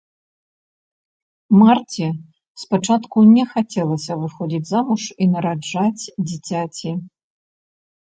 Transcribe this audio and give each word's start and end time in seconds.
Марце 1.59 2.07
спачатку 2.63 3.17
не 3.35 3.43
хацелася 3.53 4.13
выходзіць 4.25 4.65
замуж 4.73 5.01
і 5.21 5.25
нараджаць 5.37 6.03
дзіцяці. 6.29 6.91